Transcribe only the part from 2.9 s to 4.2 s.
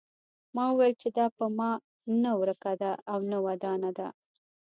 او نه ودانه ده.